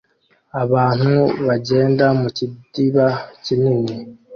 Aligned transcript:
Abantu 0.63 1.13
bagenda 1.45 2.05
mu 2.19 2.27
kidiba 2.37 3.07
kinini 3.43 3.93